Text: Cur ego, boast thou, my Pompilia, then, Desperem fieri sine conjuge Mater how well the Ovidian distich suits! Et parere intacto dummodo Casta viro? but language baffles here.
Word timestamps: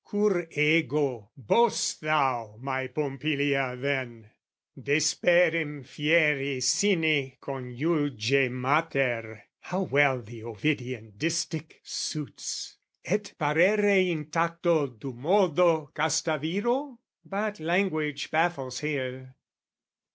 Cur 0.03 0.47
ego, 0.53 1.29
boast 1.37 2.01
thou, 2.01 2.57
my 2.59 2.87
Pompilia, 2.87 3.75
then, 3.79 4.31
Desperem 4.75 5.85
fieri 5.85 6.59
sine 6.59 7.37
conjuge 7.39 8.49
Mater 8.49 9.43
how 9.59 9.83
well 9.83 10.23
the 10.23 10.41
Ovidian 10.43 11.11
distich 11.19 11.73
suits! 11.83 12.77
Et 13.05 13.31
parere 13.37 14.03
intacto 14.11 14.87
dummodo 14.97 15.93
Casta 15.93 16.39
viro? 16.39 16.97
but 17.23 17.59
language 17.59 18.31
baffles 18.31 18.79
here. 18.79 19.35